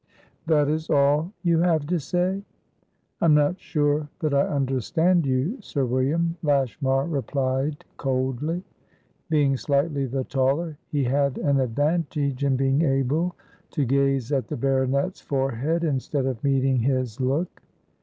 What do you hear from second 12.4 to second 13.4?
in being able